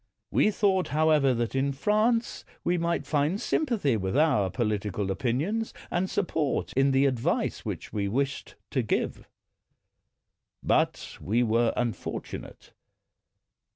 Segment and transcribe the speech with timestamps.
[0.31, 6.09] We thought, however, that in France we might find sympathy with our political opinions and
[6.09, 9.27] support in the advice which we wished to give.
[10.63, 12.73] But we were unfortunate.